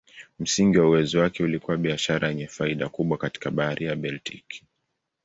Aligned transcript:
Msingi 0.39 0.77
wa 0.77 0.87
uwezo 0.87 1.19
wake 1.19 1.43
ulikuwa 1.43 1.77
biashara 1.77 2.27
yenye 2.29 2.47
faida 2.47 2.89
kubwa 2.89 3.17
katika 3.17 3.51
Bahari 3.51 3.85
ya 3.85 3.95
Baltiki. 3.95 4.63